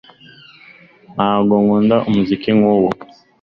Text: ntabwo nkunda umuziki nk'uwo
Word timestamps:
ntabwo 1.15 1.53
nkunda 1.63 1.97
umuziki 2.09 2.49
nk'uwo 2.57 2.89